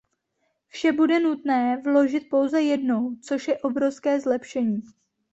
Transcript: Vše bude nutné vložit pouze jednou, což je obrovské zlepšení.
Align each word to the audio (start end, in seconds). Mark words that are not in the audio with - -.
Vše 0.67 0.91
bude 0.91 1.19
nutné 1.19 1.81
vložit 1.85 2.29
pouze 2.29 2.61
jednou, 2.61 3.15
což 3.21 3.47
je 3.47 3.59
obrovské 3.59 4.19
zlepšení. 4.19 4.81